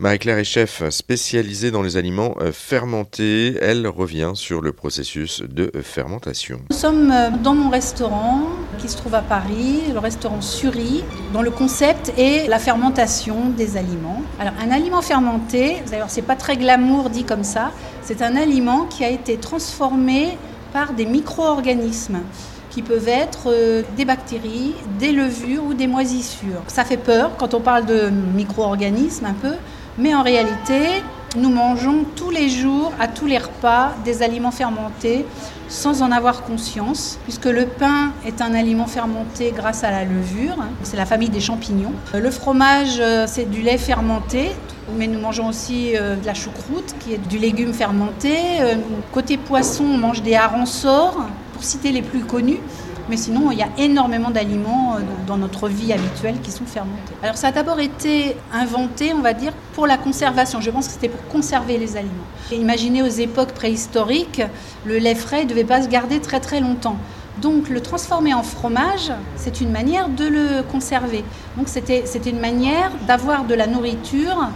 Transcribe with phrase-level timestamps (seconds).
[0.00, 3.56] Marie-Claire est chef spécialisée dans les aliments euh, fermentés.
[3.60, 6.60] Elle revient sur le processus de fermentation.
[6.70, 8.42] Nous sommes euh, dans mon restaurant
[8.78, 13.76] qui se trouve à Paris, le restaurant Suri, dont le concept est la fermentation des
[13.76, 14.22] aliments.
[14.38, 17.72] Alors un aliment fermenté, d'ailleurs c'est pas très glamour dit comme ça,
[18.02, 20.38] c'est un aliment qui a été transformé
[20.72, 22.20] par des micro-organismes
[22.70, 26.62] qui peuvent être euh, des bactéries, des levures ou des moisissures.
[26.68, 29.54] Ça fait peur quand on parle de micro-organismes un peu,
[29.98, 31.02] mais en réalité,
[31.36, 35.26] nous mangeons tous les jours, à tous les repas, des aliments fermentés
[35.68, 40.56] sans en avoir conscience, puisque le pain est un aliment fermenté grâce à la levure,
[40.82, 41.92] c'est la famille des champignons.
[42.14, 44.52] Le fromage, euh, c'est du lait fermenté,
[44.96, 48.34] mais nous mangeons aussi euh, de la choucroute, qui est du légume fermenté.
[49.12, 51.18] Côté poisson, on mange des harensorts,
[51.52, 52.60] pour citer les plus connus.
[53.08, 57.14] Mais sinon, il y a énormément d'aliments euh, dans notre vie habituelle qui sont fermentés.
[57.22, 60.60] Alors ça a d'abord été inventé, on va dire, pour la conservation.
[60.60, 62.12] Je pense que c'était pour conserver les aliments.
[62.52, 64.42] imaginez aux époques préhistoriques,
[64.84, 66.96] le lait frais ne devait pas se garder très très longtemps.
[67.40, 71.24] Donc le transformer en fromage, c'est une manière de le conserver.
[71.56, 74.48] Donc c'était une manière d'avoir de la nourriture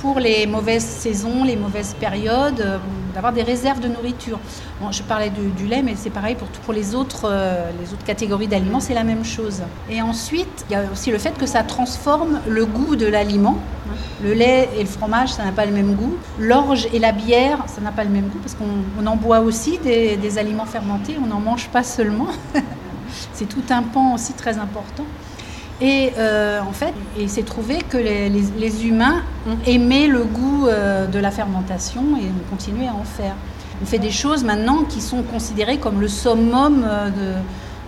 [0.00, 2.78] pour les mauvaises saisons, les mauvaises périodes, euh,
[3.14, 4.38] d'avoir des réserves de nourriture.
[4.80, 8.48] Bon, je parlais du, lait, mais c'est pareil pour, les, autres, euh, les autres catégories
[8.48, 9.62] d'aliments, c'est la même chose.
[9.90, 13.58] Et ensuite, il y a aussi le fait que ça transforme le goût de l'aliment.
[14.22, 16.16] Le lait et le fromage, ça n'a pas le même goût.
[16.38, 19.78] L'orge et la bière, ça n'a pas le même goût, parce qu'on en boit aussi
[19.78, 22.28] des, des aliments fermentés, on n'en mange pas seulement.
[23.32, 25.04] c'est tout un pan aussi très important.
[25.80, 31.06] Et euh, en fait, il s'est trouvé que les, humains ont aimé le goût euh,
[31.06, 33.34] de la fermentation et ont continué à en faire.
[33.80, 37.10] On fait des choses maintenant qui sont considérées comme le summum euh,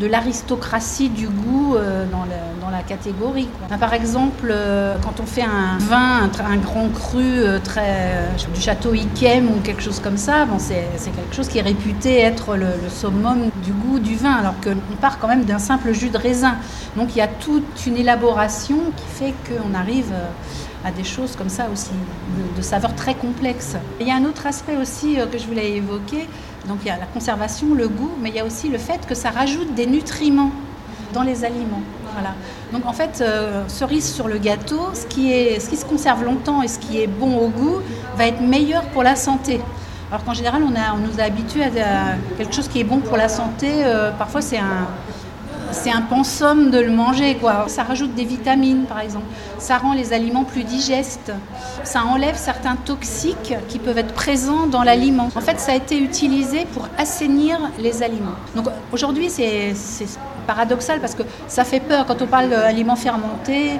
[0.00, 1.76] de, l'aristocratie du goût
[2.12, 2.24] dans,
[2.64, 3.48] dans, catégorie.
[3.80, 8.94] Par exemple, euh, quand on fait un vin, un, grand cru euh, très, du château
[8.94, 13.50] Yquem ou quelque chose comme ça, c'est quelque chose qui est réputé être le, summum
[13.64, 16.56] du goût du vin, alors qu'on part quand même d'un simple jus de raisin.
[16.96, 20.12] Donc il y a toute une élaboration qui fait qu'on arrive
[20.84, 21.90] à des choses comme ça aussi,
[22.56, 23.76] de saveurs très complexes.
[24.00, 26.28] il y a un autre aspect aussi que je voulais évoquer,
[26.66, 29.06] donc il y a la conservation, le goût, mais il y a aussi le fait
[29.06, 30.52] que ça rajoute des nutriments
[31.12, 31.82] dans les aliments.
[32.72, 35.30] Donc en fait, euh, cerise sur le gâteau, ce qui,
[35.60, 37.80] se conserve longtemps et ce qui est bon au goût
[38.16, 39.60] va être meilleur pour la santé.
[40.10, 43.28] Alors qu'en général, on, nous a habitués à, quelque chose qui est bon pour la
[43.28, 43.68] santé.
[43.84, 44.86] Euh, parfois, c'est un,
[45.72, 47.38] c'est pensum de le manger.
[47.66, 49.26] Ça rajoute des vitamines, par exemple.
[49.58, 51.32] Ça rend les aliments plus digestes.
[51.84, 55.28] Ça enlève certains toxiques qui peuvent être présents dans l'aliment.
[55.34, 58.36] En fait, ça a été utilisé pour assainir les aliments.
[58.54, 59.74] Donc aujourd'hui, c'est
[60.48, 63.72] paradoxal parce que ça fait peur quand on parle d'aliments fermentés.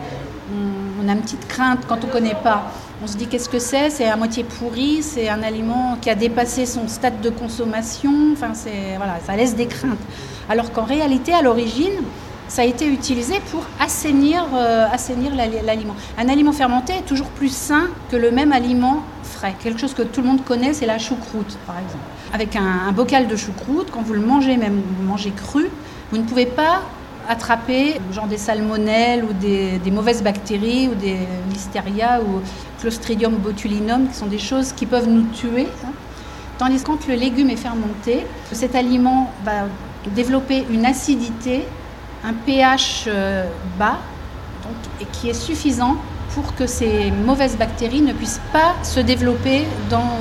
[1.00, 2.60] On a une petite crainte quand on ne connaît pas.
[3.02, 3.90] On se dit qu'est-ce que c'est?
[3.90, 8.12] C'est à moitié pourri, c'est un aliment qui a dépassé son stade de consommation.
[8.32, 10.04] Enfin, c'est voilà, ça laisse des craintes.
[10.50, 12.02] Alors qu'en réalité, à l'origine,
[12.48, 15.94] ça a été utilisé pour assainir, euh, assainir l'aliment.
[16.18, 19.54] Un aliment fermenté est toujours plus sain que le même aliment frais.
[19.62, 22.04] Quelque chose que tout le monde connaît, c'est la choucroute, par exemple.
[22.32, 25.68] Avec un, bocal de choucroute, quand vous le mangez, même vous le mangez cru,
[26.10, 26.82] vous ne pouvez pas
[27.28, 31.18] attraper genre des salmonelles ou des, mauvaises bactéries ou des
[31.52, 32.40] listeria ou
[32.80, 35.68] clostridium botulinum, qui sont des choses qui peuvent nous tuer.
[35.84, 35.92] Hein.
[36.56, 39.66] Tandis que quand le légume est fermenté, cet aliment va
[40.16, 41.66] développer une acidité,
[42.24, 43.44] un pH euh,
[43.78, 43.98] bas,
[45.00, 45.96] et qui est suffisant
[46.34, 50.18] pour que ces mauvaises bactéries ne puissent pas se développer dans,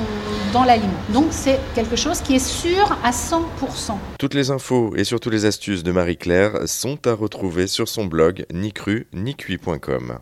[0.52, 0.92] dans l'aliment.
[1.12, 3.96] Donc c'est quelque chose qui est sûr à 100%.
[4.18, 8.46] Toutes les infos et surtout les astuces de Marie-Claire sont à retrouver sur son blog
[8.52, 10.14] ni cru ni cuit.com.